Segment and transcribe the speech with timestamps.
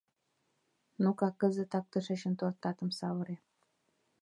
[1.03, 3.35] Ну-ка, кызытак тышечын тортатым савыре!